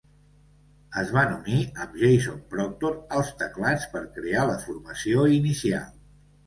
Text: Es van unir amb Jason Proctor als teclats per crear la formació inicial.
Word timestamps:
Es 1.01 1.11
van 1.17 1.35
unir 1.35 1.59
amb 1.85 1.93
Jason 2.05 2.41
Proctor 2.55 2.97
als 3.19 3.33
teclats 3.43 3.89
per 3.95 4.05
crear 4.19 4.51
la 4.55 4.61
formació 4.67 5.33
inicial. 5.41 5.91